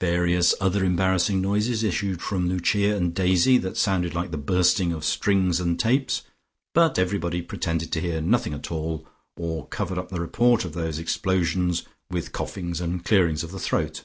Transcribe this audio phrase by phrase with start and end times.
[0.00, 5.04] Various other embarrassing noises issued from Lucia and Daisy that sounded like the bursting of
[5.04, 6.22] strings and tapes,
[6.74, 9.06] but everybody pretended to hear nothing at all,
[9.36, 14.02] or covered up the report of those explosions with coughings and clearings of the throat.